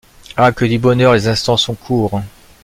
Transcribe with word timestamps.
Ah! 0.35 0.51
que 0.51 0.65
du 0.65 0.79
bonheur 0.79 1.13
les 1.13 1.27
instants 1.27 1.57
sont 1.57 1.75
courts! 1.75 2.23